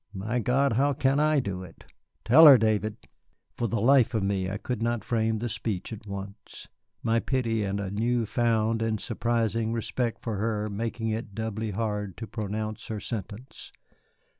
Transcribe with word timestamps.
My 0.15 0.39
God, 0.39 0.73
how 0.73 0.93
can 0.93 1.19
I 1.19 1.39
do 1.39 1.61
it? 1.61 1.85
Tell 2.25 2.47
her, 2.47 2.57
David." 2.57 3.07
For 3.55 3.67
the 3.67 3.79
life 3.79 4.15
of 4.15 4.23
me 4.23 4.49
I 4.49 4.57
could 4.57 4.81
not 4.81 5.03
frame 5.03 5.37
the 5.37 5.47
speech 5.47 5.93
at 5.93 6.07
once, 6.07 6.67
my 7.03 7.19
pity 7.19 7.63
and 7.63 7.79
a 7.79 7.91
new 7.91 8.25
found 8.25 8.81
and 8.81 8.99
surprising 8.99 9.73
respect 9.73 10.23
for 10.23 10.37
her 10.37 10.67
making 10.71 11.09
it 11.09 11.35
doubly 11.35 11.69
hard 11.69 12.17
to 12.17 12.25
pronounce 12.25 12.87
her 12.87 12.99
sentence. 12.99 13.71